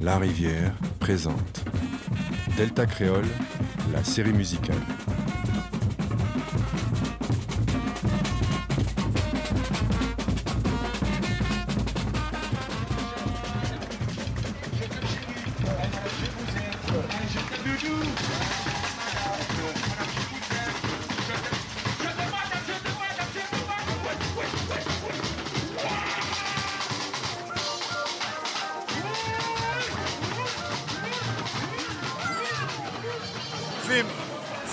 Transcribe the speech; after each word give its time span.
La 0.00 0.18
Rivière 0.18 0.74
présente 1.00 1.64
Delta 2.56 2.86
Créole, 2.86 3.24
la 3.92 4.02
série 4.02 4.32
musicale. 4.32 4.76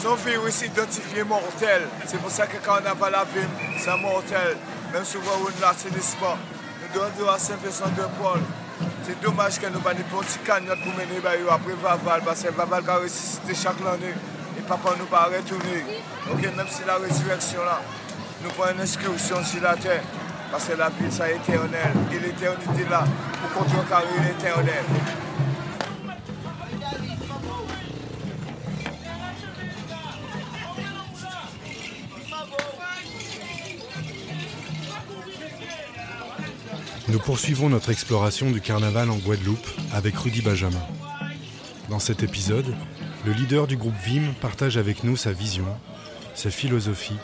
Son 0.01 0.15
virus 0.15 0.61
identifié 0.63 1.23
mortel. 1.23 1.83
C'est 2.07 2.19
pour 2.19 2.31
ça 2.31 2.47
que 2.47 2.57
quand 2.65 2.77
on 2.79 2.83
n'a 2.83 2.95
pas 2.95 3.09
la 3.09 3.23
Vim, 3.23 3.47
c'est 3.77 3.95
mortel. 3.97 4.57
Même 4.91 5.05
si 5.05 5.17
vous 5.17 5.23
ne 5.23 5.61
l'assainissez 5.61 6.17
pas, 6.17 6.37
nous 6.81 6.99
devons 6.99 7.29
à 7.29 7.37
5 7.37 7.61
de 7.61 8.01
Paul. 8.19 8.39
C'est 9.03 9.21
dommage 9.21 9.59
que 9.59 9.67
nous 9.67 9.73
n'avons 9.73 9.83
pas 9.83 9.93
de 9.93 10.01
petit 10.01 10.39
cagnotte 10.39 10.79
pour 10.83 10.93
mener 10.93 11.21
après 11.49 11.73
Vaval, 11.73 12.21
parce 12.25 12.41
que 12.41 12.49
Vaval 12.49 12.83
a 12.89 12.95
ressuscité 12.97 13.53
chaque 13.53 13.79
année. 13.81 14.13
Et 14.57 14.61
papa 14.61 14.89
nous 14.97 15.05
pas 15.05 15.29
retourner. 15.29 15.85
Ok, 16.31 16.41
même 16.41 16.67
si 16.69 16.81
la 16.85 16.95
résurrection 16.95 17.63
là, 17.63 17.79
nous 18.43 18.49
prenons 18.49 18.73
une 18.73 18.81
inscription 18.81 19.43
sur 19.43 19.61
la 19.61 19.75
terre. 19.75 20.03
Parce 20.51 20.65
que 20.65 20.73
la 20.73 20.89
vie, 20.89 21.11
ça 21.11 21.29
est 21.29 21.35
éternel. 21.35 21.93
Et 22.11 22.19
l'éternité 22.19 22.85
là, 22.89 23.03
pour 23.41 23.63
contrecarrer 23.63 24.07
l'éternel. 24.27 24.83
Nous 37.11 37.19
poursuivons 37.19 37.67
notre 37.67 37.89
exploration 37.89 38.51
du 38.51 38.61
carnaval 38.61 39.09
en 39.09 39.17
Guadeloupe 39.17 39.67
avec 39.93 40.15
Rudy 40.15 40.41
Benjamin. 40.41 40.81
Dans 41.89 41.99
cet 41.99 42.23
épisode, 42.23 42.73
le 43.25 43.33
leader 43.33 43.67
du 43.67 43.75
groupe 43.75 43.97
Vim 44.05 44.33
partage 44.39 44.77
avec 44.77 45.03
nous 45.03 45.17
sa 45.17 45.33
vision, 45.33 45.65
sa 46.35 46.49
philosophie 46.49 47.17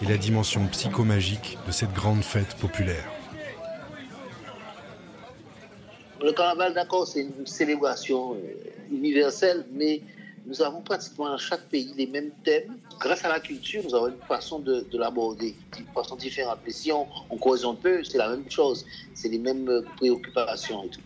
et 0.00 0.06
la 0.06 0.16
dimension 0.16 0.66
psychomagique 0.68 1.58
de 1.66 1.72
cette 1.72 1.92
grande 1.92 2.22
fête 2.22 2.54
populaire. 2.54 3.04
Le 6.22 6.32
carnaval, 6.32 6.72
d'accord, 6.72 7.06
c'est 7.06 7.20
une 7.20 7.46
célébration 7.46 8.34
universelle, 8.90 9.66
mais 9.74 10.00
nous 10.48 10.62
avons 10.62 10.80
pratiquement 10.80 11.28
dans 11.28 11.36
chaque 11.38 11.68
pays 11.68 11.92
les 11.96 12.06
mêmes 12.06 12.30
thèmes. 12.42 12.78
Grâce 12.98 13.22
à 13.24 13.28
la 13.28 13.38
culture, 13.38 13.82
nous 13.84 13.94
avons 13.94 14.08
une 14.08 14.22
façon 14.26 14.58
de, 14.60 14.80
de 14.90 14.98
l'aborder, 14.98 15.54
une 15.78 15.84
façon 15.94 16.16
différente. 16.16 16.58
Mais 16.64 16.72
si 16.72 16.90
on, 16.90 17.06
on 17.30 17.36
cause 17.36 17.64
un 17.66 17.74
peu, 17.74 18.02
c'est 18.02 18.16
la 18.18 18.30
même 18.30 18.50
chose. 18.50 18.86
C'est 19.14 19.28
les 19.28 19.38
mêmes 19.38 19.68
euh, 19.68 19.82
préoccupations 19.96 20.84
et 20.84 20.88
tout. 20.88 21.00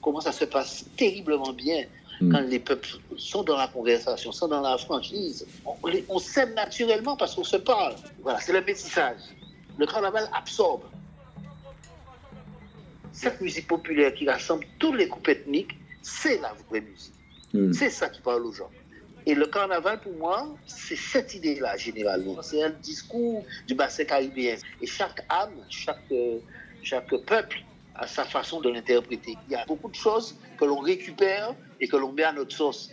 Comment 0.00 0.20
ça 0.20 0.32
se 0.32 0.46
passe 0.46 0.86
terriblement 0.96 1.52
bien 1.52 1.84
quand 2.32 2.40
les 2.40 2.58
peuples 2.60 2.88
sont 3.18 3.42
dans 3.42 3.58
la 3.58 3.68
conversation, 3.68 4.32
sont 4.32 4.48
dans 4.48 4.62
la 4.62 4.78
franchise. 4.78 5.46
On, 5.66 5.86
les- 5.88 6.06
on 6.08 6.18
s'aime 6.18 6.54
naturellement 6.54 7.14
parce 7.14 7.34
qu'on 7.34 7.44
se 7.44 7.58
parle. 7.58 7.94
Voilà, 8.22 8.40
c'est 8.40 8.54
le 8.54 8.62
métissage. 8.62 9.18
Le 9.76 9.84
carnaval 9.84 10.26
absorbe 10.32 10.84
cette 13.12 13.38
musique 13.42 13.66
populaire 13.66 14.14
qui 14.14 14.26
rassemble 14.26 14.64
tous 14.78 14.94
les 14.94 15.08
groupes 15.08 15.28
ethniques, 15.28 15.76
c'est 16.00 16.38
la 16.40 16.54
vraie 16.70 16.80
musique. 16.80 17.12
C'est 17.72 17.90
ça 17.90 18.08
qui 18.08 18.20
parle 18.20 18.44
aux 18.46 18.52
gens. 18.52 18.70
Et 19.28 19.34
le 19.34 19.46
carnaval, 19.46 20.00
pour 20.00 20.12
moi, 20.12 20.54
c'est 20.66 20.94
cette 20.96 21.34
idée-là, 21.34 21.76
généralement. 21.76 22.40
C'est 22.42 22.62
un 22.62 22.70
discours 22.70 23.44
du 23.66 23.74
bassin 23.74 24.04
caribéen. 24.04 24.56
Et 24.80 24.86
chaque 24.86 25.24
âme, 25.28 25.50
chaque, 25.68 25.98
euh, 26.12 26.38
chaque 26.82 27.12
peuple 27.26 27.58
a 27.96 28.06
sa 28.06 28.24
façon 28.24 28.60
de 28.60 28.70
l'interpréter. 28.70 29.36
Il 29.48 29.52
y 29.52 29.56
a 29.56 29.64
beaucoup 29.66 29.90
de 29.90 29.96
choses 29.96 30.36
que 30.58 30.64
l'on 30.64 30.78
récupère 30.78 31.54
et 31.80 31.88
que 31.88 31.96
l'on 31.96 32.12
met 32.12 32.22
à 32.22 32.32
notre 32.32 32.54
sauce. 32.54 32.92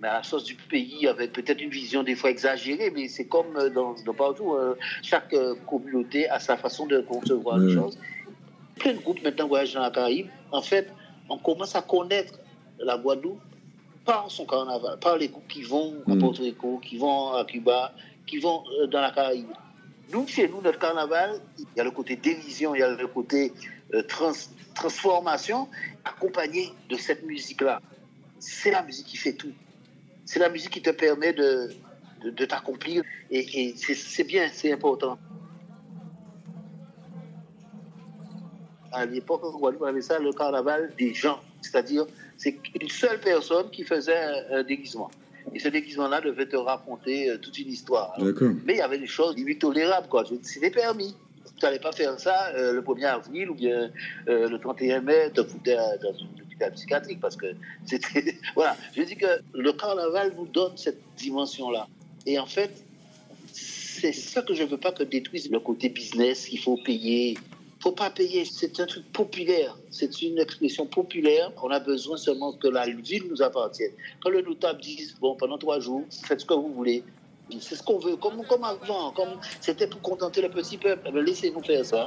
Mais 0.00 0.06
à 0.06 0.14
la 0.14 0.22
sauce 0.22 0.44
du 0.44 0.54
pays, 0.54 1.08
avec 1.08 1.32
peut-être 1.32 1.60
une 1.60 1.70
vision 1.70 2.04
des 2.04 2.14
fois 2.14 2.30
exagérée, 2.30 2.90
mais 2.94 3.08
c'est 3.08 3.26
comme 3.26 3.56
euh, 3.56 3.68
dans, 3.68 3.94
dans 4.04 4.14
partout. 4.14 4.54
euh, 4.54 4.76
chaque 5.02 5.34
communauté 5.66 6.28
a 6.28 6.38
sa 6.38 6.56
façon 6.56 6.86
de 6.86 7.00
concevoir 7.00 7.58
les 7.58 7.74
choses. 7.74 7.98
Plein 8.78 8.92
de 8.94 8.98
groupes 8.98 9.22
maintenant 9.24 9.48
voyagent 9.48 9.74
dans 9.74 9.82
la 9.82 9.90
Caraïbe. 9.90 10.28
En 10.52 10.62
fait, 10.62 10.88
on 11.28 11.38
commence 11.38 11.74
à 11.74 11.82
connaître 11.82 12.34
la 12.78 12.96
Guadeloupe 12.98 13.40
par 14.04 14.30
son 14.30 14.46
carnaval, 14.46 14.98
par 14.98 15.16
les 15.16 15.28
groupes 15.28 15.46
qui 15.48 15.62
vont 15.62 15.94
à 16.10 16.16
Porto 16.16 16.42
Rico, 16.42 16.78
qui 16.78 16.96
vont 16.98 17.32
à 17.32 17.44
Cuba, 17.44 17.92
qui 18.26 18.38
vont 18.38 18.64
euh, 18.80 18.86
dans 18.86 19.00
la 19.00 19.10
Caraïbe. 19.12 19.48
Nous, 20.12 20.26
chez 20.26 20.48
nous, 20.48 20.60
notre 20.60 20.78
carnaval, 20.78 21.40
il 21.58 21.66
y 21.76 21.80
a 21.80 21.84
le 21.84 21.90
côté 21.90 22.16
dérision, 22.16 22.74
il 22.74 22.80
y 22.80 22.82
a 22.82 22.90
le 22.90 23.06
côté 23.06 23.52
euh, 23.94 24.02
trans- 24.02 24.32
transformation, 24.74 25.68
accompagné 26.04 26.72
de 26.88 26.96
cette 26.96 27.24
musique-là. 27.24 27.80
C'est 28.38 28.70
la 28.72 28.82
musique 28.82 29.06
qui 29.06 29.16
fait 29.16 29.32
tout. 29.34 29.52
C'est 30.24 30.40
la 30.40 30.48
musique 30.48 30.70
qui 30.70 30.82
te 30.82 30.90
permet 30.90 31.32
de, 31.32 31.70
de, 32.22 32.30
de 32.30 32.44
t'accomplir. 32.44 33.04
Et, 33.30 33.68
et 33.68 33.76
c'est- 33.76 34.24
bien, 34.24 34.48
c'est 34.52 34.72
important. 34.72 35.18
à 38.94 39.06
l'époque, 39.06 39.40
on 39.42 39.84
avait 39.84 40.02
ça 40.02 40.18
le 40.18 40.32
carnaval 40.34 40.92
des 40.98 41.14
gens. 41.14 41.40
C'est-à-dire, 41.62 42.04
c'est 42.42 42.56
une 42.80 42.88
seule 42.88 43.20
personne 43.20 43.70
qui 43.70 43.84
faisait 43.84 44.18
un, 44.50 44.64
déguisement. 44.64 45.10
Et 45.54 45.60
ce 45.60 45.68
déguisement-là 45.68 46.20
devait 46.20 46.46
te 46.46 46.56
raconter 46.56 47.30
euh, 47.30 47.38
toute 47.38 47.56
une 47.58 47.68
histoire. 47.68 48.16
Mais 48.64 48.74
il 48.74 48.78
y 48.78 48.80
avait 48.80 48.98
des 48.98 49.06
choses 49.06 49.36
limite 49.36 49.60
tolérables, 49.60 50.08
quoi. 50.08 50.24
C'était 50.42 50.70
permis. 50.70 51.14
Tu 51.56 51.64
n'allais 51.64 51.78
pas 51.78 51.92
faire 51.92 52.18
ça 52.18 52.48
euh, 52.56 52.72
le 52.72 52.82
1er 52.82 53.06
avril 53.06 53.50
ou 53.50 53.54
bien 53.54 53.92
euh, 54.28 54.48
le 54.48 54.58
31 54.58 55.02
mai, 55.02 55.30
te 55.32 55.44
foutais 55.44 55.76
dans 55.76 56.12
une 56.14 56.42
hôpital 56.42 56.72
psychiatrique 56.72 57.20
parce 57.20 57.36
que 57.36 57.46
c'était. 57.86 58.36
voilà. 58.56 58.76
Je 58.96 59.02
dis 59.02 59.16
que 59.16 59.40
le 59.54 59.72
carnaval 59.72 60.32
nous 60.36 60.46
donne 60.46 60.76
cette 60.76 61.00
dimension-là. 61.18 61.86
Et 62.26 62.40
en 62.40 62.46
fait, 62.46 62.72
c'est 63.52 64.12
ça 64.12 64.42
que 64.42 64.54
je 64.54 64.64
veux 64.64 64.78
pas 64.78 64.90
que 64.90 65.04
détruise 65.04 65.48
le 65.48 65.60
côté 65.60 65.88
business, 65.88 66.50
il 66.50 66.58
faut 66.58 66.76
payer. 66.84 67.38
Faut 67.82 67.92
pas 67.92 68.10
payer, 68.10 68.44
c'est 68.44 68.78
un 68.78 68.86
truc 68.86 69.04
populaire, 69.12 69.76
c'est 69.90 70.22
une 70.22 70.38
expression 70.38 70.86
populaire. 70.86 71.50
On 71.60 71.70
a 71.70 71.80
besoin 71.80 72.16
seulement 72.16 72.52
que 72.52 72.68
la 72.68 72.86
ville 72.86 73.24
nous 73.28 73.42
appartienne. 73.42 73.90
Quand 74.20 74.30
le 74.30 74.40
notable 74.40 74.80
dise, 74.80 75.16
bon, 75.20 75.34
pendant 75.34 75.58
trois 75.58 75.80
jours, 75.80 76.04
faites 76.24 76.42
ce 76.42 76.46
que 76.46 76.54
vous 76.54 76.72
voulez. 76.72 77.02
C'est 77.58 77.74
ce 77.74 77.82
qu'on 77.82 77.98
veut, 77.98 78.14
comme, 78.16 78.46
comme 78.46 78.62
avant, 78.62 79.10
comme 79.10 79.40
c'était 79.60 79.88
pour 79.88 80.00
contenter 80.00 80.40
le 80.42 80.48
petit 80.48 80.78
peuple. 80.78 81.02
Eh 81.06 81.10
bien, 81.10 81.22
Laissez-nous 81.22 81.62
faire 81.62 81.84
ça. 81.84 82.06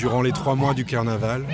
Durant 0.00 0.22
les 0.22 0.32
trois 0.32 0.54
mois 0.54 0.72
du 0.72 0.86
carnaval, 0.86 1.44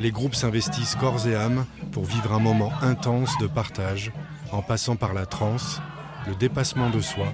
les 0.00 0.10
groupes 0.10 0.34
s'investissent 0.34 0.94
corps 0.94 1.26
et 1.26 1.36
âme 1.36 1.66
pour 1.92 2.06
vivre 2.06 2.32
un 2.32 2.38
moment 2.38 2.72
intense 2.80 3.36
de 3.36 3.46
partage, 3.46 4.10
en 4.52 4.62
passant 4.62 4.96
par 4.96 5.12
la 5.12 5.26
transe, 5.26 5.82
le 6.26 6.34
dépassement 6.34 6.88
de 6.88 7.02
soi 7.02 7.26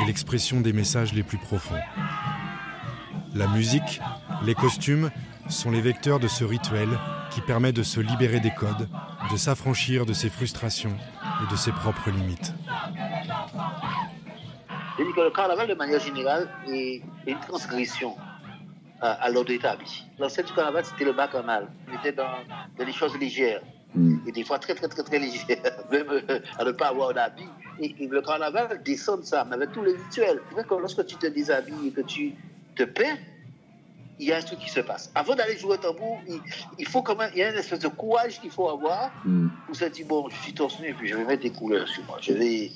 et 0.00 0.06
l'expression 0.06 0.60
des 0.60 0.72
messages 0.72 1.12
les 1.14 1.24
plus 1.24 1.38
profonds. 1.38 1.80
La 3.34 3.48
musique, 3.48 4.00
les 4.44 4.54
costumes 4.54 5.10
sont 5.48 5.72
les 5.72 5.80
vecteurs 5.80 6.20
de 6.20 6.28
ce 6.28 6.44
rituel 6.44 6.90
qui 7.32 7.40
permet 7.40 7.72
de 7.72 7.82
se 7.82 7.98
libérer 7.98 8.38
des 8.38 8.52
codes, 8.52 8.88
de 9.32 9.36
s'affranchir 9.36 10.06
de 10.06 10.12
ses 10.12 10.30
frustrations 10.30 10.96
et 11.42 11.50
de 11.50 11.56
ses 11.56 11.72
propres 11.72 12.10
limites. 12.10 12.54
À, 19.00 19.30
l'ordre 19.30 19.52
établi. 19.52 20.04
L'ancêtre 20.18 20.48
du 20.48 20.54
carnaval, 20.54 20.84
c'était 20.84 21.04
le 21.04 21.12
bacchanal. 21.12 21.68
On 21.90 21.98
était 21.98 22.12
dans, 22.12 22.30
des 22.76 22.92
choses 22.92 23.16
légères. 23.18 23.62
Hmm. 23.94 24.18
Et 24.26 24.32
des 24.32 24.44
fois 24.44 24.58
très, 24.58 24.74
très, 24.74 24.88
très, 24.88 25.02
très 25.02 25.18
légères. 25.18 25.84
Même 25.90 26.06
euh, 26.10 26.40
à 26.58 26.64
ne 26.64 26.72
pas 26.72 26.88
avoir 26.88 27.14
d'habit. 27.14 27.48
Et, 27.80 27.94
le 28.06 28.20
carnaval 28.20 28.82
descend 28.82 29.20
de 29.20 29.24
ça, 29.24 29.44
mais 29.44 29.54
avec 29.54 29.72
tous 29.72 29.82
les 29.82 29.92
rituels. 29.92 30.40
C'est 30.48 30.54
vrai 30.54 30.64
que 30.64 30.74
lorsque 30.74 31.06
tu 31.06 31.16
te 31.16 31.26
déshabilles 31.26 31.88
et 31.88 31.92
que 31.92 32.00
tu 32.00 32.34
te 32.74 32.82
perds, 32.82 33.18
il 34.20 34.26
y 34.26 34.32
a 34.32 34.38
un 34.38 34.42
truc 34.42 34.58
qui 34.58 34.70
se 34.70 34.80
passe. 34.80 35.12
Avant 35.14 35.36
d'aller 35.36 35.56
jouer 35.56 35.74
au 35.74 35.76
tambour, 35.76 36.20
il, 36.78 36.88
faut 36.88 37.02
quand 37.02 37.16
même, 37.16 37.30
il 37.34 37.38
y 37.38 37.42
a 37.42 37.50
une 37.50 37.58
espèce 37.58 37.78
de 37.78 37.88
courage 37.88 38.40
qu'il 38.40 38.50
faut 38.50 38.68
avoir 38.68 39.12
mm. 39.24 39.48
pour 39.66 39.76
se 39.76 39.84
dire, 39.84 40.06
bon, 40.06 40.28
je 40.28 40.36
suis 40.42 40.52
torse 40.52 40.80
nu, 40.80 40.92
puis 40.94 41.08
je 41.08 41.16
vais 41.16 41.24
mettre 41.24 41.42
des 41.42 41.52
couleurs 41.52 41.86
sur 41.86 42.02
moi, 42.04 42.18
je 42.20 42.32
vais 42.32 42.72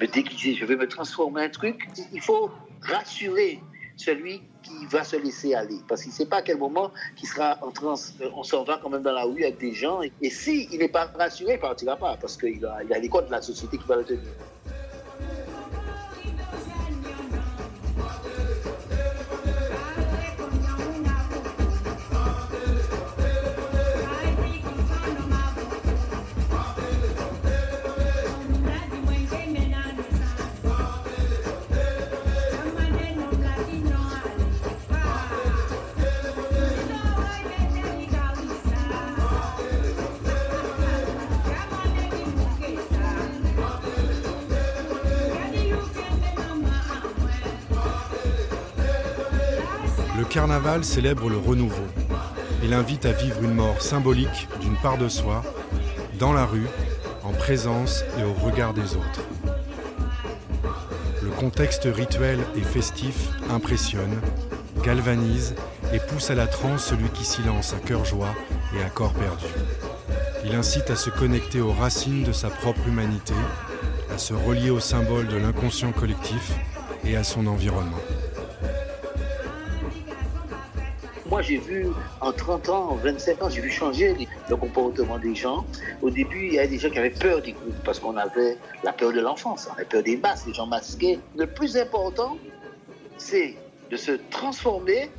me 0.00 0.06
déguiser, 0.06 0.54
je 0.54 0.64
vais 0.64 0.76
me 0.76 0.88
transformer 0.88 1.42
en 1.42 1.44
un 1.44 1.48
truc. 1.50 1.88
Il 2.12 2.22
faut 2.22 2.50
rassurer 2.80 3.60
celui 3.98 4.40
qui 4.62 4.86
va 4.86 5.04
se 5.04 5.16
laisser 5.16 5.54
aller. 5.54 5.78
Parce 5.88 6.02
qu'il 6.02 6.12
ne 6.12 6.16
sait 6.16 6.26
pas 6.26 6.38
à 6.38 6.42
quel 6.42 6.56
moment 6.56 6.92
il 7.20 7.28
sera 7.28 7.58
en 7.62 7.70
transe. 7.70 8.14
On 8.34 8.44
s'en 8.44 8.64
va 8.64 8.78
quand 8.82 8.88
même 8.88 9.02
dans 9.02 9.12
la 9.12 9.24
rue 9.24 9.42
avec 9.44 9.58
des 9.58 9.74
gens. 9.74 10.00
Et 10.22 10.30
s'il 10.30 10.72
il 10.72 10.78
n'est 10.78 10.88
pas 10.88 11.06
rassuré, 11.18 11.52
il 11.52 11.56
ne 11.56 11.60
partira 11.60 11.96
pas. 11.96 12.16
Parce 12.16 12.36
qu'il 12.36 12.64
a, 12.64 12.76
a 12.76 12.98
les 12.98 13.08
codes 13.08 13.26
de 13.26 13.32
la 13.32 13.42
société 13.42 13.76
qui 13.76 13.86
va 13.86 13.96
le 13.96 14.04
tenir. 14.04 14.22
Carnaval 50.38 50.84
célèbre 50.84 51.28
le 51.28 51.36
renouveau. 51.36 51.88
Il 52.62 52.72
invite 52.72 53.06
à 53.06 53.10
vivre 53.10 53.42
une 53.42 53.54
mort 53.54 53.82
symbolique 53.82 54.46
d'une 54.60 54.76
part 54.76 54.96
de 54.96 55.08
soi, 55.08 55.42
dans 56.20 56.32
la 56.32 56.44
rue, 56.44 56.68
en 57.24 57.32
présence 57.32 58.04
et 58.20 58.22
au 58.22 58.32
regard 58.34 58.72
des 58.72 58.94
autres. 58.94 59.22
Le 61.24 61.30
contexte 61.30 61.88
rituel 61.92 62.38
et 62.54 62.60
festif 62.60 63.30
impressionne, 63.50 64.20
galvanise 64.84 65.56
et 65.92 65.98
pousse 65.98 66.30
à 66.30 66.36
la 66.36 66.46
transe 66.46 66.84
celui 66.84 67.08
qui 67.08 67.24
s'y 67.24 67.42
lance 67.42 67.74
à 67.74 67.84
cœur 67.84 68.04
joie 68.04 68.32
et 68.76 68.84
à 68.84 68.90
corps 68.90 69.14
perdu. 69.14 69.46
Il 70.44 70.54
incite 70.54 70.88
à 70.90 70.94
se 70.94 71.10
connecter 71.10 71.60
aux 71.60 71.72
racines 71.72 72.22
de 72.22 72.30
sa 72.30 72.48
propre 72.48 72.86
humanité, 72.86 73.34
à 74.14 74.18
se 74.18 74.34
relier 74.34 74.70
au 74.70 74.78
symbole 74.78 75.26
de 75.26 75.36
l'inconscient 75.36 75.90
collectif 75.90 76.52
et 77.04 77.16
à 77.16 77.24
son 77.24 77.48
environnement. 77.48 77.98
Moi, 81.38 81.44
j'ai 81.44 81.58
vu 81.58 81.86
en 82.20 82.32
30 82.32 82.68
ans, 82.68 82.88
en 82.90 82.94
25 82.96 83.42
ans, 83.44 83.48
j'ai 83.48 83.60
vu 83.60 83.70
changer 83.70 84.12
le 84.50 84.56
comportement 84.56 85.20
des 85.20 85.36
gens. 85.36 85.64
Au 86.02 86.10
début, 86.10 86.48
il 86.48 86.54
y 86.54 86.58
avait 86.58 86.66
des 86.66 86.80
gens 86.80 86.90
qui 86.90 86.98
avaient 86.98 87.10
peur 87.10 87.40
des 87.40 87.52
groupes 87.52 87.76
parce 87.84 88.00
qu'on 88.00 88.16
avait 88.16 88.58
la 88.82 88.92
peur 88.92 89.12
de 89.12 89.20
l'enfance, 89.20 89.68
on 89.70 89.74
avait 89.74 89.84
peur 89.84 90.02
des 90.02 90.16
masques, 90.16 90.48
des 90.48 90.54
gens 90.54 90.66
masqués. 90.66 91.20
Le 91.36 91.46
plus 91.46 91.76
important, 91.76 92.36
c'est 93.18 93.54
de 93.88 93.96
se 93.96 94.10
transformer 94.30 95.10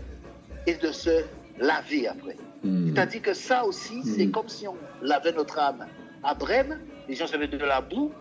et 0.67 0.73
de 0.73 0.91
se 0.91 1.23
laver 1.57 2.09
après. 2.09 2.35
Hmm. 2.65 2.93
C'est-à-dire 2.93 3.21
que 3.21 3.33
ça 3.33 3.63
aussi, 3.63 4.03
c'est 4.03 4.25
hmm. 4.25 4.31
comme 4.31 4.49
si 4.49 4.67
on 4.67 4.75
lavait 5.01 5.31
notre 5.31 5.57
âme. 5.57 5.87
À 6.21 6.33
Brême, 6.33 6.81
les 7.07 7.15
gens 7.15 7.33
avaient 7.33 7.47
de 7.47 7.57
la 7.59 7.79
boue 7.79 8.11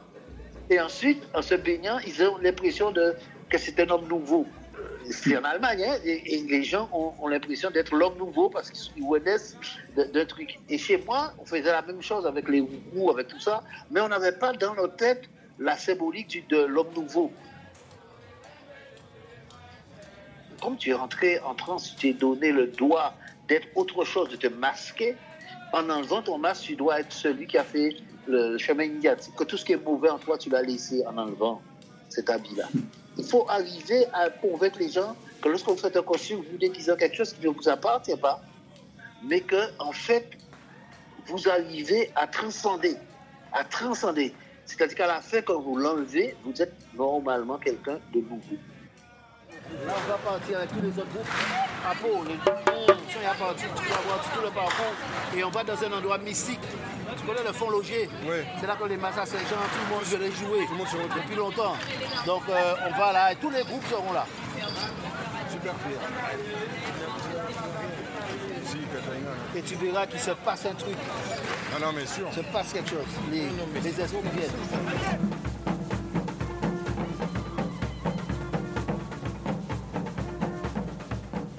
et 0.70 0.80
ensuite, 0.80 1.20
en 1.34 1.42
se 1.42 1.56
baignant, 1.56 1.98
ils 2.06 2.22
ont 2.22 2.38
l'impression 2.38 2.92
de, 2.92 3.16
que 3.50 3.58
c'est 3.58 3.80
un 3.80 3.90
homme 3.90 4.06
nouveau 4.06 4.46
c'est 5.10 5.36
en 5.36 5.44
Allemagne, 5.44 5.84
hein, 5.84 5.96
et, 6.04 6.42
les 6.48 6.62
gens 6.62 6.88
ont, 6.92 7.26
l'impression 7.28 7.70
d'être 7.70 7.94
l'homme 7.94 8.18
nouveau 8.18 8.48
parce 8.48 8.70
qu'ils 8.70 9.04
renaissent 9.04 9.56
d'un 9.96 10.24
truc. 10.26 10.58
Et 10.68 10.78
chez 10.78 10.98
moi, 10.98 11.32
on 11.38 11.44
faisait 11.44 11.62
la 11.62 11.82
même 11.82 12.02
chose 12.02 12.26
avec 12.26 12.48
les 12.48 12.60
roues, 12.60 13.10
avec 13.10 13.28
tout 13.28 13.40
ça, 13.40 13.62
mais 13.90 14.00
on 14.00 14.08
n'avait 14.08 14.32
pas 14.32 14.52
dans 14.52 14.74
notre 14.74 14.96
tête 14.96 15.28
la 15.58 15.76
symbolique 15.76 16.48
de 16.48 16.58
l'homme 16.58 16.92
nouveau. 16.94 17.32
Comme 20.62 20.76
tu 20.76 20.90
es 20.90 20.94
rentré 20.94 21.38
en 21.40 21.54
transe, 21.54 21.94
tu 21.96 22.12
t'es 22.12 22.18
donné 22.18 22.52
le 22.52 22.66
droit 22.66 23.14
d'être 23.48 23.68
autre 23.76 24.04
chose, 24.04 24.28
de 24.28 24.36
te 24.36 24.48
masquer. 24.48 25.16
En 25.72 25.88
enlevant 25.90 26.22
ton 26.22 26.38
masque, 26.38 26.64
tu 26.64 26.76
dois 26.76 27.00
être 27.00 27.12
celui 27.12 27.46
qui 27.46 27.58
a 27.58 27.64
fait 27.64 27.96
le 28.26 28.58
chemin 28.58 28.84
initiatique. 28.84 29.34
Que 29.36 29.44
tout 29.44 29.56
ce 29.56 29.64
qui 29.64 29.72
est 29.72 29.84
mauvais 29.84 30.10
en 30.10 30.18
toi, 30.18 30.38
tu 30.38 30.50
l'as 30.50 30.62
laissé 30.62 31.04
en 31.06 31.16
enlevant 31.16 31.62
cet 32.08 32.30
habit-là. 32.30 32.68
Il 33.18 33.24
faut 33.24 33.44
arriver 33.48 34.06
à 34.12 34.30
convaincre 34.30 34.78
les 34.78 34.90
gens 34.90 35.16
que 35.42 35.48
lorsque 35.48 35.68
vous 35.68 35.76
faites 35.76 35.96
un 35.96 36.02
costume, 36.02 36.42
vous 36.50 36.56
déguisez 36.56 36.96
quelque 36.96 37.16
chose 37.16 37.32
qui 37.32 37.46
ne 37.46 37.52
vous 37.52 37.68
appartient 37.68 38.16
pas, 38.16 38.40
mais 39.24 39.40
que, 39.40 39.70
en 39.78 39.92
fait, 39.92 40.30
vous 41.26 41.48
arrivez 41.48 42.10
à 42.14 42.26
transcender. 42.26 42.96
À 43.52 43.64
transcender. 43.64 44.34
C'est-à-dire 44.64 44.96
qu'à 44.96 45.06
la 45.06 45.20
fin, 45.20 45.42
quand 45.42 45.60
vous 45.60 45.76
l'enlevez, 45.76 46.36
vous 46.44 46.62
êtes 46.62 46.74
normalement 46.94 47.58
quelqu'un 47.58 47.98
de 48.12 48.20
nouveau. 48.20 48.56
Là, 49.86 49.92
on 49.96 50.10
va 50.10 50.18
partir 50.18 50.58
avec 50.58 50.70
tous 50.70 50.80
les 50.80 50.88
autres 50.88 51.12
groupes 51.14 51.28
à 51.86 51.94
Pau. 51.94 52.24
Les 52.24 52.34
gens 52.34 52.58
sont 52.64 53.44
partis, 53.44 53.64
tu 53.76 53.88
vas 53.88 54.00
voir 54.06 54.20
tout 54.32 54.40
le 54.42 54.50
parcours 54.50 54.94
et 55.36 55.44
on 55.44 55.50
va 55.50 55.64
dans 55.64 55.82
un 55.84 55.92
endroit 55.92 56.18
mystique. 56.18 56.60
Tu 57.16 57.26
connais 57.26 57.42
le 57.46 57.52
fond 57.52 57.68
Oui. 57.70 58.36
C'est 58.60 58.66
là 58.66 58.76
que 58.76 58.84
les 58.88 58.96
massas 58.96 59.26
Saint-Jean, 59.26 59.56
tout 59.56 59.84
le 59.88 59.94
monde 59.94 60.04
veut 60.04 60.18
les 60.18 60.32
jouer 60.32 60.66
depuis 61.16 61.36
longtemps. 61.36 61.76
Donc 62.26 62.42
euh, 62.48 62.74
on 62.86 62.98
va 62.98 63.12
là 63.12 63.32
et 63.32 63.36
tous 63.36 63.50
les 63.50 63.62
groupes 63.62 63.86
seront 63.88 64.12
là. 64.12 64.26
Super 65.50 65.74
fier. 65.74 65.98
Et 69.56 69.62
tu 69.62 69.74
verras 69.76 70.06
qu'il 70.06 70.20
se 70.20 70.30
passe 70.30 70.66
un 70.66 70.74
truc. 70.74 70.96
Ah 71.74 71.78
non, 71.80 71.92
mais 71.94 72.06
sûr. 72.06 72.26
Il 72.30 72.36
se 72.36 72.40
passe 72.52 72.72
quelque 72.72 72.90
chose. 72.90 73.06
Les, 73.30 73.48
les 73.82 74.00
esprits 74.00 74.20
viennent. 74.34 75.57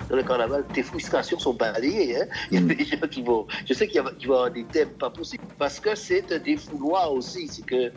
Dans 0.10 0.16
le 0.16 0.24
carnaval, 0.24 0.66
tes 0.74 0.84
frustrations 0.84 1.38
sont 1.40 1.54
balayées. 1.54 2.18
Hein. 2.18 2.26
Il 2.52 2.56
y 2.56 2.58
a 2.58 2.62
mm. 2.62 2.68
des 2.68 2.86
gens 2.86 3.08
qui 3.10 3.22
vont. 3.22 3.48
Je 3.68 3.74
sais 3.74 3.88
qu'il 3.88 4.02
va 4.02 4.12
y 4.20 4.24
avoir 4.24 4.52
des 4.52 4.64
thèmes 4.66 4.90
pas 4.90 5.10
possibles. 5.10 5.44
Parce 5.58 5.80
que 5.80 5.96
c'est 5.96 6.32
un 6.32 6.40
défouloir 6.40 7.14
aussi. 7.14 7.48
C'est 7.48 7.66
que 7.66 7.92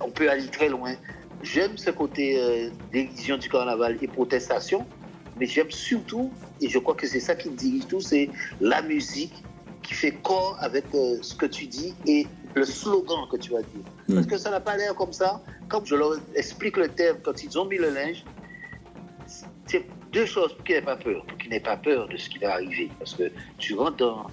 on 0.00 0.10
peut 0.10 0.30
aller 0.30 0.46
très 0.46 0.68
loin. 0.68 0.94
J'aime 1.42 1.76
ce 1.76 1.90
côté 1.90 2.40
euh, 2.40 2.70
du 2.92 3.48
carnaval 3.48 3.98
et 4.00 4.08
protestation, 4.08 4.86
mais 5.38 5.46
j'aime 5.46 5.70
surtout, 5.70 6.32
et 6.60 6.68
je 6.68 6.78
crois 6.78 6.94
que 6.94 7.06
c'est 7.06 7.20
ça 7.20 7.34
qui 7.34 7.50
me 7.50 7.56
dirige 7.56 7.86
tout, 7.86 8.00
c'est 8.00 8.30
la 8.60 8.82
musique 8.82 9.34
qui 9.82 9.94
fait 9.94 10.12
corps 10.22 10.56
avec 10.60 10.84
euh, 10.94 11.18
ce 11.22 11.34
que 11.34 11.46
tu 11.46 11.66
dis 11.66 11.94
et 12.06 12.26
le 12.54 12.64
slogan 12.64 13.26
que 13.30 13.36
tu 13.36 13.52
vas 13.52 13.60
dire. 13.60 13.84
Mm. 14.08 14.14
Parce 14.14 14.26
que 14.26 14.38
ça 14.38 14.50
n'a 14.50 14.60
pas 14.60 14.76
l'air 14.76 14.94
comme 14.94 15.12
ça. 15.12 15.42
Comme 15.68 15.84
je 15.84 15.94
leur 15.94 16.12
explique 16.34 16.76
le 16.76 16.88
thème, 16.88 17.16
quand 17.22 17.42
ils 17.42 17.58
ont 17.58 17.66
mis 17.66 17.76
le 17.76 17.90
linge, 17.90 18.24
deux 20.16 20.26
choses 20.26 20.54
pour 20.54 20.64
qu'il 20.64 20.76
n'ait 20.76 20.82
pas 20.82 20.96
peur, 20.96 21.24
pour 21.26 21.36
qu'il 21.38 21.50
n'ait 21.50 21.60
pas 21.60 21.76
peur 21.76 22.08
de 22.08 22.16
ce 22.16 22.28
qui 22.30 22.38
va 22.38 22.54
arriver. 22.54 22.90
Parce 22.98 23.14
que 23.14 23.30
tu 23.58 23.74
rentres 23.74 23.98
dans, 23.98 24.26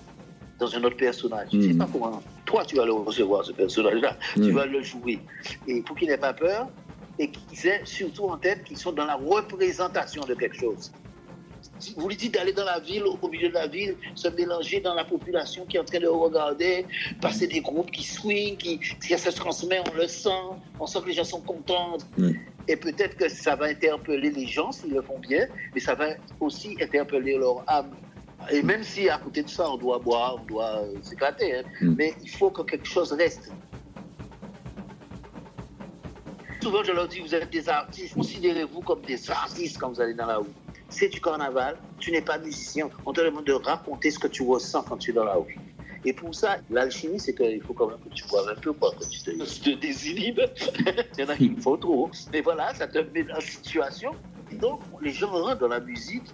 dans 0.59 0.75
un 0.75 0.83
autre 0.83 0.95
personnage. 0.95 1.49
Tu 1.49 1.57
ne 1.57 1.67
sais 1.67 1.73
mm. 1.73 1.77
pas 1.77 1.89
comment. 1.91 2.23
Toi, 2.45 2.63
tu 2.65 2.75
vas 2.77 2.85
le 2.85 2.93
recevoir, 2.93 3.43
ce 3.43 3.51
personnage-là. 3.51 4.17
Tu 4.35 4.51
mm. 4.51 4.55
vas 4.55 4.65
le 4.65 4.81
jouer. 4.81 5.19
Et 5.67 5.81
pour 5.81 5.97
qu'il 5.97 6.07
n'ait 6.07 6.17
pas 6.17 6.33
peur, 6.33 6.69
et 7.19 7.29
qu'ils 7.29 7.67
aient 7.67 7.81
surtout 7.83 8.25
en 8.25 8.37
tête 8.37 8.63
qu'ils 8.63 8.77
sont 8.77 8.93
dans 8.93 9.05
la 9.05 9.15
représentation 9.15 10.23
de 10.23 10.33
quelque 10.33 10.57
chose. 10.57 10.91
Vous 11.97 12.07
lui 12.07 12.15
dites 12.15 12.33
d'aller 12.33 12.53
dans 12.53 12.65
la 12.65 12.79
ville, 12.79 13.03
au 13.03 13.27
milieu 13.27 13.49
de 13.49 13.53
la 13.53 13.67
ville, 13.67 13.95
se 14.15 14.27
mélanger 14.29 14.79
dans 14.79 14.95
la 14.95 15.03
population 15.03 15.65
qui 15.65 15.77
est 15.77 15.79
en 15.79 15.83
train 15.83 15.99
de 15.99 16.07
regarder, 16.07 16.85
passer 17.21 17.47
des 17.47 17.61
groupes 17.61 17.91
qui 17.91 18.03
swing, 18.03 18.57
qui, 18.57 18.79
qui 18.79 19.17
se 19.17 19.29
transmet, 19.31 19.79
on 19.91 19.93
le 19.95 20.07
sent, 20.07 20.29
on 20.79 20.87
sent 20.87 20.99
que 21.01 21.07
les 21.07 21.13
gens 21.13 21.23
sont 21.23 21.41
contents. 21.41 21.97
Mm. 22.17 22.31
Et 22.67 22.75
peut-être 22.75 23.17
que 23.17 23.27
ça 23.29 23.55
va 23.55 23.65
interpeller 23.65 24.31
les 24.31 24.47
gens 24.47 24.71
s'ils 24.71 24.93
le 24.93 25.01
font 25.01 25.19
bien, 25.19 25.47
mais 25.73 25.81
ça 25.81 25.95
va 25.95 26.09
aussi 26.39 26.77
interpeller 26.81 27.37
leur 27.37 27.63
âme. 27.67 27.91
Et 28.51 28.61
même 28.61 28.83
si 28.83 29.09
à 29.09 29.17
côté 29.17 29.43
de 29.43 29.49
ça, 29.49 29.69
on 29.69 29.77
doit 29.77 29.99
boire, 29.99 30.37
on 30.41 30.45
doit 30.45 30.81
euh, 30.81 30.95
s'éclater, 31.01 31.57
hein, 31.57 31.63
mm. 31.81 31.95
mais 31.97 32.13
il 32.21 32.29
faut 32.29 32.49
que 32.49 32.61
quelque 32.63 32.87
chose 32.87 33.13
reste. 33.13 33.51
Souvent, 36.61 36.83
je 36.83 36.93
leur 36.93 37.07
dis, 37.07 37.19
vous 37.19 37.35
êtes 37.35 37.49
des 37.49 37.67
artistes, 37.67 38.13
considérez-vous 38.13 38.81
comme 38.81 39.01
des 39.01 39.29
artistes 39.29 39.77
quand 39.77 39.89
vous 39.89 40.01
allez 40.01 40.13
dans 40.13 40.25
la 40.25 40.37
rue. 40.37 40.47
C'est 40.87 41.09
du 41.09 41.19
carnaval, 41.19 41.77
tu 41.99 42.11
n'es 42.11 42.21
pas 42.21 42.37
musicien. 42.37 42.89
On 43.05 43.11
te 43.11 43.19
demande 43.19 43.45
de 43.45 43.53
raconter 43.53 44.11
ce 44.11 44.19
que 44.19 44.27
tu 44.27 44.43
ressens 44.43 44.83
quand 44.83 44.97
tu 44.97 45.11
es 45.11 45.13
dans 45.13 45.25
la 45.25 45.35
rue. 45.35 45.57
Et 46.05 46.13
pour 46.13 46.35
ça, 46.35 46.57
l'alchimie, 46.69 47.19
c'est 47.19 47.33
qu'il 47.33 47.61
faut 47.61 47.73
quand 47.73 47.87
même 47.87 47.99
que 47.99 48.09
tu 48.09 48.25
boives 48.27 48.49
un 48.49 48.59
peu, 48.59 48.73
quoi, 48.73 48.91
que 48.91 49.05
tu 49.09 49.21
te, 49.61 49.69
désinhibes. 49.79 50.41
Il 51.17 51.21
y 51.21 51.23
en 51.23 51.29
a 51.29 51.35
qui 51.35 51.55
faut 51.61 51.77
trop. 51.77 52.09
Mais 52.31 52.41
voilà, 52.41 52.73
ça 52.73 52.87
te 52.87 52.99
met 53.13 53.23
dans 53.23 53.35
la 53.35 53.41
situation. 53.41 54.11
donc, 54.53 54.81
les 55.01 55.11
gens 55.11 55.31
rentrent 55.31 55.59
dans 55.59 55.67
la 55.69 55.79
musique 55.79 56.25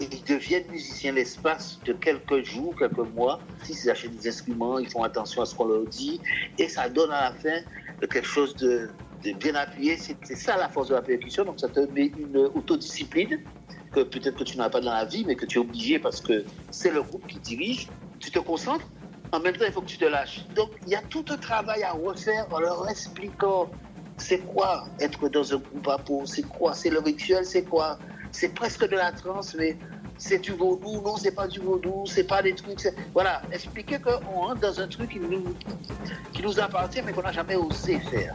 ils 0.00 0.24
deviennent 0.24 0.68
musiciens 0.70 1.12
l'espace 1.12 1.80
de 1.84 1.92
quelques 1.92 2.44
jours, 2.44 2.74
quelques 2.78 2.98
mois. 2.98 3.40
S'ils 3.64 3.90
achètent 3.90 4.16
des 4.16 4.28
instruments, 4.28 4.78
ils 4.78 4.88
font 4.88 5.02
attention 5.02 5.42
à 5.42 5.46
ce 5.46 5.54
qu'on 5.54 5.66
leur 5.66 5.86
dit, 5.86 6.20
et 6.58 6.68
ça 6.68 6.88
donne 6.88 7.10
à 7.10 7.30
la 7.30 7.32
fin 7.32 7.60
quelque 8.00 8.26
chose 8.26 8.54
de, 8.56 8.88
bien 9.34 9.54
appuyé. 9.54 9.96
C'est 9.96 10.36
ça 10.36 10.56
la 10.56 10.68
force 10.68 10.88
de 10.88 10.94
la 10.94 11.02
percussion, 11.02 11.44
donc 11.44 11.58
ça 11.58 11.68
te 11.68 11.80
met 11.80 12.12
une 12.16 12.36
autodiscipline 12.36 13.40
que 13.92 14.00
peut-être 14.00 14.36
que 14.36 14.44
tu 14.44 14.58
n'as 14.58 14.70
pas 14.70 14.80
dans 14.80 14.92
la 14.92 15.04
vie, 15.04 15.24
mais 15.26 15.34
que 15.34 15.46
tu 15.46 15.58
es 15.58 15.60
obligé 15.60 15.98
parce 15.98 16.20
que 16.20 16.44
c'est 16.70 16.92
le 16.92 17.02
groupe 17.02 17.26
qui 17.26 17.38
dirige. 17.40 17.88
Tu 18.20 18.30
te 18.30 18.38
concentres, 18.38 18.86
en 19.32 19.40
même 19.40 19.56
temps, 19.56 19.64
il 19.66 19.72
faut 19.72 19.82
que 19.82 19.86
tu 19.86 19.98
te 19.98 20.04
lâches. 20.04 20.44
Donc, 20.54 20.70
il 20.86 20.92
y 20.92 20.96
a 20.96 21.02
tout 21.02 21.24
un 21.28 21.36
travail 21.36 21.82
à 21.82 21.92
refaire 21.92 22.46
en 22.50 22.60
leur 22.60 22.88
expliquant 22.88 23.70
c'est 24.16 24.40
quoi 24.40 24.88
être 24.98 25.28
dans 25.28 25.52
un 25.54 25.58
groupe 25.58 25.88
à 25.88 25.98
peau, 25.98 26.22
c'est 26.26 26.42
quoi, 26.42 26.74
c'est 26.74 26.90
le 26.90 26.98
rituel, 26.98 27.44
c'est 27.44 27.62
quoi 27.62 27.98
c'est 28.32 28.54
presque 28.54 28.88
de 28.88 28.96
la 28.96 29.12
trance, 29.12 29.54
mais 29.54 29.76
c'est 30.16 30.38
du 30.38 30.52
vaudou, 30.52 31.00
non, 31.02 31.16
c'est 31.16 31.34
pas 31.34 31.46
du 31.46 31.60
vaudou, 31.60 32.04
c'est 32.06 32.24
pas 32.24 32.42
des 32.42 32.54
trucs. 32.54 32.88
Voilà, 33.12 33.42
expliquer 33.52 33.98
qu'on 33.98 34.40
rentre 34.40 34.60
dans 34.60 34.80
un 34.80 34.88
truc 34.88 35.10
qui 35.10 35.20
nous, 35.20 35.54
qui 36.32 36.42
nous 36.42 36.58
appartient, 36.60 37.00
mais 37.02 37.12
qu'on 37.12 37.22
n'a 37.22 37.32
jamais 37.32 37.56
osé 37.56 37.98
faire. 38.00 38.34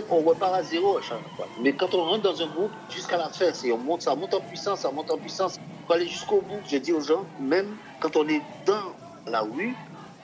Fait, 0.00 0.06
on 0.10 0.20
repart 0.20 0.54
à 0.54 0.62
zéro 0.62 0.98
à 0.98 1.02
chaque 1.02 1.18
fois. 1.36 1.46
Mais 1.62 1.72
quand 1.72 1.94
on 1.94 2.04
rentre 2.04 2.22
dans 2.22 2.42
un 2.42 2.46
groupe, 2.46 2.70
jusqu'à 2.90 3.16
la 3.16 3.28
fin, 3.28 3.52
c'est 3.52 3.72
on 3.72 3.78
monte, 3.78 4.02
ça 4.02 4.14
monte 4.14 4.34
en 4.34 4.40
puissance, 4.40 4.80
ça 4.80 4.90
monte 4.90 5.10
en 5.10 5.18
puissance. 5.18 5.58
Pour 5.86 5.94
aller 5.94 6.06
jusqu'au 6.06 6.40
bout, 6.40 6.60
je 6.70 6.76
dis 6.76 6.92
aux 6.92 7.00
gens, 7.00 7.24
même 7.40 7.76
quand 8.00 8.16
on 8.16 8.28
est 8.28 8.42
dans 8.66 8.92
la 9.26 9.40
rue, 9.40 9.74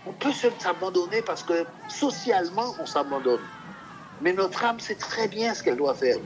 on 0.07 0.13
peut 0.13 0.33
s'abandonner 0.59 1.23
parce 1.23 1.43
que 1.43 1.65
socialement, 1.89 2.75
on 2.81 2.87
s'abandonne. 2.87 3.41
Mais 4.21 4.33
notre 4.33 4.65
âme 4.65 4.81
sait 4.81 4.95
très 4.95 5.29
bien 5.29 5.55
ce 5.55 5.63
qu'elle 5.63 5.77
doit 5.77 5.95
faire. 5.95 6.19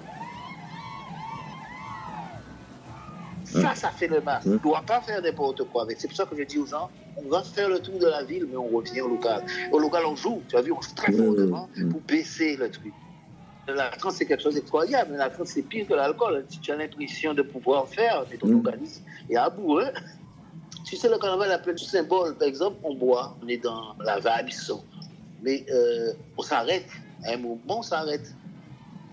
Ça, 3.44 3.74
ça 3.74 3.90
fait 3.90 4.08
le 4.08 4.20
mal. 4.20 4.42
On 4.44 4.50
ne 4.50 4.56
doit 4.58 4.82
pas 4.86 5.00
faire 5.00 5.22
n'importe 5.22 5.64
quoi 5.70 5.82
avec. 5.82 5.98
C'est 5.98 6.08
pour 6.08 6.16
ça 6.16 6.26
que 6.26 6.36
je 6.36 6.42
dis 6.42 6.58
aux 6.58 6.66
gens, 6.66 6.90
on 7.16 7.28
va 7.30 7.42
faire 7.42 7.68
le 7.70 7.80
tour 7.80 7.98
de 7.98 8.06
la 8.06 8.22
ville, 8.22 8.46
mais 8.50 8.56
on 8.56 8.68
revient 8.68 9.00
au 9.00 9.08
local. 9.08 9.42
Au 9.72 9.78
local, 9.78 10.04
on 10.06 10.16
joue, 10.16 10.42
tu 10.48 10.56
as 10.56 10.60
vu, 10.60 10.70
on 10.70 10.82
joue 10.82 10.94
très 10.94 11.12
fortement 11.12 11.68
pour 11.90 12.00
baisser 12.02 12.56
le 12.56 12.70
truc. 12.70 12.92
La 13.74 13.90
trans, 13.90 14.10
c'est 14.10 14.24
quelque 14.24 14.42
chose 14.42 14.60
mais 15.10 15.16
la 15.18 15.28
trans, 15.28 15.44
c'est 15.44 15.62
pire 15.62 15.86
que 15.86 15.92
l'alcool. 15.92 16.44
Si 16.48 16.58
tu 16.58 16.72
as 16.72 16.76
l'impression 16.76 17.34
de 17.34 17.42
pouvoir 17.42 17.86
faire, 17.86 18.24
mais 18.30 18.38
ton 18.38 18.48
mm. 18.48 18.56
organisme 18.56 19.04
est 19.28 19.36
à 19.36 19.50
bout. 19.50 19.78
Hein. 19.78 19.90
Tu 20.86 20.96
sais, 20.96 21.08
le 21.08 21.18
carnaval 21.18 21.52
a 21.52 21.58
plein 21.58 21.74
de 21.74 21.78
symboles. 21.78 22.34
Par 22.36 22.48
exemple, 22.48 22.78
on 22.82 22.94
boit, 22.94 23.36
on 23.42 23.48
est 23.48 23.58
dans 23.58 23.94
la 24.02 24.18
vibe, 24.20 24.48
mais 25.42 25.66
euh, 25.70 26.14
on 26.38 26.42
s'arrête. 26.42 26.86
À 27.26 27.34
un 27.34 27.36
moment, 27.36 27.58
on 27.68 27.82
s'arrête. 27.82 28.34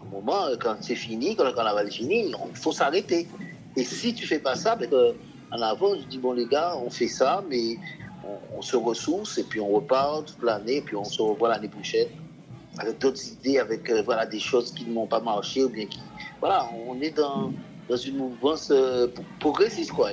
À 0.02 0.08
un 0.08 0.10
moment, 0.10 0.46
euh, 0.46 0.56
quand 0.58 0.78
c'est 0.80 0.96
fini, 0.96 1.36
quand 1.36 1.44
le 1.44 1.52
carnaval 1.52 1.88
est 1.88 1.92
fini, 1.92 2.30
il 2.30 2.56
faut 2.56 2.72
s'arrêter. 2.72 3.28
Et 3.76 3.84
si 3.84 4.14
tu 4.14 4.26
fais 4.26 4.40
pas 4.40 4.56
ça, 4.56 4.78
ben, 4.78 4.90
en 5.52 5.62
avant, 5.62 5.96
je 5.96 6.06
dis, 6.08 6.18
bon, 6.18 6.32
les 6.32 6.46
gars, 6.46 6.78
on 6.78 6.90
fait 6.90 7.10
ça, 7.10 7.44
mais 7.50 7.78
on, 8.24 8.60
on 8.60 8.62
se 8.62 8.78
ressource 8.78 9.38
et 9.38 9.44
puis 9.44 9.60
on 9.60 9.68
repart 9.68 10.26
toute 10.28 10.44
l'année, 10.44 10.78
et 10.78 10.82
puis 10.82 10.96
on 10.96 11.04
se 11.04 11.22
revoit 11.22 11.50
l'année 11.50 11.68
prochaine 11.68 12.08
avec 12.78 13.00
d'autres 13.00 13.22
idées, 13.28 13.60
avec 13.60 13.90
euh, 13.90 14.02
voilà, 14.02 14.26
des 14.26 14.40
choses 14.40 14.74
qui 14.74 14.86
ne 14.86 14.94
m'ont 14.94 15.08
pas 15.08 15.20
marché 15.20 15.64
ou 15.64 15.70
bien 15.70 15.86
qui. 15.86 16.00
Voilà, 16.40 16.70
on 16.88 17.00
est 17.02 17.12
dans, 17.12 17.52
dans 17.90 17.98
une 17.98 18.18
mouvance 18.18 18.70
euh, 18.72 19.08
progressiste, 19.40 19.92
quoi. 19.92 20.12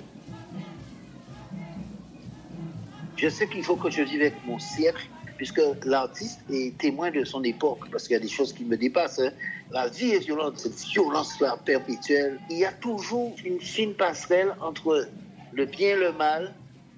Je 3.16 3.28
sais 3.28 3.46
qu'il 3.46 3.62
faut 3.62 3.76
que 3.76 3.90
je 3.90 4.02
vive 4.02 4.20
avec 4.20 4.34
mon 4.46 4.58
siècle, 4.58 5.08
puisque 5.36 5.60
l'artiste 5.84 6.40
est 6.50 6.76
témoin 6.78 7.10
de 7.10 7.24
son 7.24 7.42
époque, 7.44 7.88
parce 7.90 8.04
qu'il 8.04 8.14
y 8.14 8.16
a 8.16 8.20
des 8.20 8.28
choses 8.28 8.52
qui 8.52 8.64
me 8.64 8.76
dépassent. 8.76 9.20
Hein. 9.20 9.30
La 9.70 9.88
vie 9.88 10.10
est 10.10 10.18
violente, 10.18 10.58
cette 10.58 10.78
violence-là 10.86 11.56
perpétuelle. 11.64 12.38
Il 12.50 12.58
y 12.58 12.64
a 12.64 12.72
toujours 12.72 13.34
une 13.44 13.60
fine 13.60 13.94
passerelle 13.94 14.54
entre 14.60 15.08
le 15.52 15.64
bien 15.66 15.90
et 15.90 15.96
le 15.96 16.12
mal. 16.12 16.54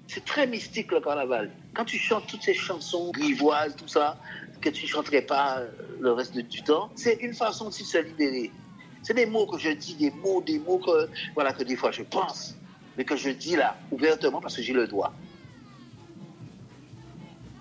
C'est 0.07 0.25
très 0.25 0.45
mystique 0.45 0.91
le 0.91 0.99
carnaval. 0.99 1.51
Quand 1.73 1.85
tu 1.85 1.97
chantes 1.97 2.27
toutes 2.27 2.43
ces 2.43 2.53
chansons 2.53 3.11
grivoises, 3.11 3.75
tout 3.75 3.87
ça, 3.87 4.17
que 4.65 4.69
tu 4.71 4.85
ne 4.85 4.89
chanterais 4.89 5.21
pas 5.21 5.61
le 5.99 6.11
reste 6.11 6.35
du 6.35 6.63
temps, 6.63 6.89
c'est 6.95 7.17
une 7.21 7.33
façon 7.33 7.69
de 7.69 7.73
se 7.73 7.97
libérer. 7.99 8.51
C'est 9.03 9.13
des 9.13 9.27
mots 9.27 9.45
que 9.45 9.59
je 9.59 9.69
dis, 9.69 9.93
des 9.93 10.09
mots, 10.09 10.41
des 10.41 10.57
mots 10.57 10.79
que, 10.79 11.07
voilà, 11.35 11.53
que 11.53 11.63
des 11.63 11.75
fois 11.75 11.91
je 11.91 12.01
pense, 12.01 12.55
mais 12.97 13.05
que 13.05 13.15
je 13.15 13.29
dis 13.29 13.55
là, 13.55 13.77
ouvertement 13.91 14.41
parce 14.41 14.55
que 14.55 14.63
j'ai 14.63 14.73
le 14.73 14.87
droit. 14.87 15.13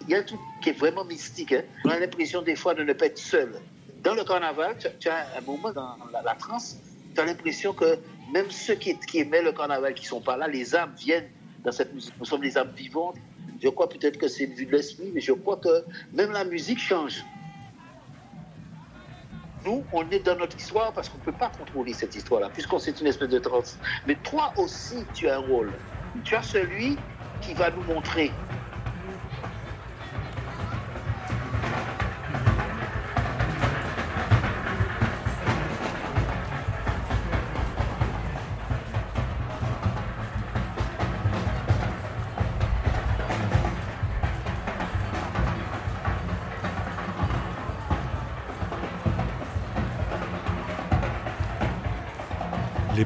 Il 0.06 0.10
y 0.10 0.14
a 0.14 0.18
un 0.18 0.22
truc 0.22 0.40
qui 0.62 0.70
est 0.70 0.78
vraiment 0.78 1.04
mystique. 1.04 1.52
Hein. 1.52 1.62
On 1.84 1.90
a 1.90 1.98
l'impression 1.98 2.40
des 2.42 2.56
fois 2.56 2.74
de 2.74 2.82
ne 2.82 2.92
pas 2.92 3.06
être 3.06 3.18
seul. 3.18 3.60
Dans 4.02 4.14
le 4.14 4.24
carnaval, 4.24 4.76
tu, 4.98 5.08
as 5.08 5.38
un 5.38 5.40
moment 5.42 5.72
dans 5.72 5.96
la, 6.12 6.22
la 6.22 6.34
transe, 6.34 6.78
tu 7.14 7.20
as 7.20 7.24
l'impression 7.24 7.72
que 7.74 7.98
même 8.32 8.50
ceux 8.50 8.74
qui, 8.74 8.98
qui 8.98 9.18
aimaient 9.18 9.42
le 9.42 9.52
carnaval, 9.52 9.94
qui 9.94 10.04
ne 10.04 10.08
sont 10.08 10.20
pas 10.20 10.36
là, 10.36 10.46
les 10.48 10.74
âmes 10.74 10.94
viennent 10.96 11.28
dans 11.64 11.72
cette 11.72 11.92
musique. 11.94 12.14
Nous 12.18 12.26
sommes 12.26 12.42
des 12.42 12.56
âmes 12.56 12.72
vivantes 12.74 13.16
je 13.64 13.70
crois 13.70 13.88
peut-être 13.88 14.18
que 14.18 14.28
c'est 14.28 14.44
une 14.44 14.52
vue 14.52 14.66
de 14.66 14.72
l'esprit, 14.72 15.10
mais 15.14 15.22
je 15.22 15.32
crois 15.32 15.56
que 15.56 15.86
même 16.12 16.32
la 16.32 16.44
musique 16.44 16.78
change. 16.78 17.24
Nous, 19.64 19.86
on 19.90 20.10
est 20.10 20.18
dans 20.20 20.36
notre 20.36 20.58
histoire 20.58 20.92
parce 20.92 21.08
qu'on 21.08 21.16
ne 21.16 21.22
peut 21.22 21.32
pas 21.32 21.48
contrôler 21.48 21.94
cette 21.94 22.14
histoire-là, 22.14 22.50
puisqu'on 22.50 22.78
c'est 22.78 23.00
une 23.00 23.06
espèce 23.06 23.30
de 23.30 23.38
trans. 23.38 23.62
Mais 24.04 24.16
toi 24.16 24.52
aussi, 24.58 25.08
tu 25.14 25.30
as 25.30 25.36
un 25.36 25.38
rôle. 25.38 25.80
Tu 26.24 26.34
as 26.34 26.42
celui 26.42 27.00
qui 27.40 27.54
va 27.54 27.70
nous 27.70 27.84
montrer 27.84 28.36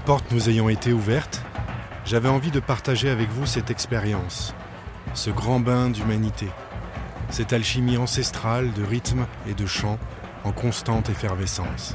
portes 0.09 0.33
nous 0.33 0.49
ayant 0.49 0.71
été 0.71 0.95
ouvertes, 0.95 1.43
j'avais 2.07 2.31
envie 2.31 2.51
de 2.51 2.61
partager 2.61 3.11
avec 3.11 3.29
vous 3.29 3.45
cette 3.45 3.71
expérience, 3.71 4.55
ce 5.13 5.29
grand 5.29 5.61
bain 5.61 5.91
d'humanité, 5.91 6.49
cette 7.29 7.53
alchimie 7.53 7.99
ancestrale 7.99 8.73
de 8.73 8.83
rythme 8.85 9.27
et 9.47 9.53
de 9.53 9.67
chant 9.67 9.99
en 10.45 10.53
constante 10.53 11.11
effervescence. 11.11 11.95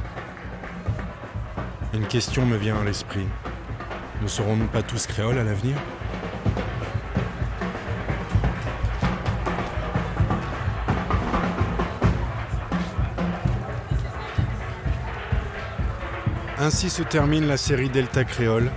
Une 1.92 2.06
question 2.06 2.46
me 2.46 2.56
vient 2.56 2.80
à 2.80 2.84
l'esprit. 2.84 3.26
Ne 4.22 4.28
serons-nous 4.28 4.68
pas 4.68 4.84
tous 4.84 5.08
créoles 5.08 5.40
à 5.40 5.42
l'avenir? 5.42 5.76
Ainsi 16.64 16.88
se 16.88 17.02
termine 17.02 17.46
la 17.46 17.58
série 17.58 17.90
Delta 17.90 18.24
Créole 18.24 18.72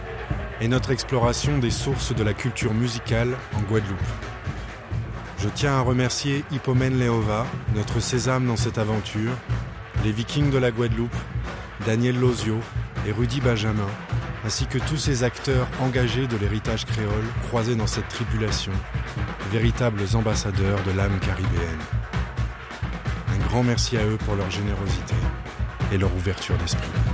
et 0.59 0.67
notre 0.67 0.91
exploration 0.91 1.57
des 1.57 1.71
sources 1.71 2.13
de 2.13 2.21
la 2.21 2.33
culture 2.33 2.73
musicale 2.73 3.37
en 3.55 3.61
Guadeloupe. 3.61 3.97
Je 5.39 5.47
tiens 5.47 5.71
à 5.71 5.79
remercier 5.79 6.43
Hippomène 6.51 6.99
Leova, 6.99 7.45
notre 7.75 8.01
sésame 8.01 8.45
dans 8.45 8.57
cette 8.57 8.77
aventure, 8.77 9.31
les 10.03 10.11
Vikings 10.11 10.51
de 10.51 10.57
la 10.57 10.71
Guadeloupe, 10.71 11.15
Daniel 11.85 12.19
Lozio 12.19 12.59
et 13.07 13.13
Rudy 13.13 13.39
Benjamin, 13.39 13.87
ainsi 14.45 14.65
que 14.65 14.79
tous 14.79 14.97
ces 14.97 15.23
acteurs 15.23 15.69
engagés 15.79 16.27
de 16.27 16.35
l'héritage 16.35 16.85
créole 16.85 17.25
croisés 17.47 17.75
dans 17.75 17.87
cette 17.87 18.09
tribulation, 18.09 18.73
véritables 19.49 20.03
ambassadeurs 20.13 20.83
de 20.83 20.91
l'âme 20.91 21.17
caribéenne. 21.21 21.85
Un 23.33 23.47
grand 23.47 23.63
merci 23.63 23.95
à 23.95 24.03
eux 24.03 24.17
pour 24.25 24.35
leur 24.35 24.51
générosité 24.51 25.15
et 25.93 25.97
leur 25.97 26.13
ouverture 26.13 26.57
d'esprit. 26.57 27.06